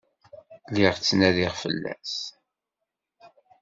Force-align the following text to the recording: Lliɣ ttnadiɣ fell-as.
Lliɣ 0.71 0.93
ttnadiɣ 0.95 1.53
fell-as. 1.61 2.15